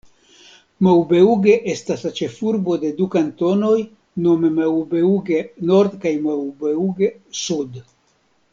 [0.85, 3.77] Maubeuge estas la ĉefurbo de du kantonoj,
[4.29, 7.79] nome Maubeuge-Nord kaj Maubeuge-Sud.